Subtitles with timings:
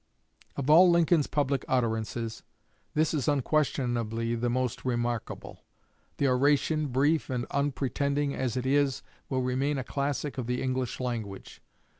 [0.55, 2.41] Of all Lincoln's public utterances,
[2.95, 5.59] this is unquestionably the most remarkable.
[6.17, 10.99] The oration, brief and unpretending as it is, will remain a classic of the English
[10.99, 11.61] language.